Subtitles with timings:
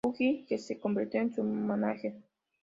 [0.03, 2.15] Fuji, que se convirtió en su mánager.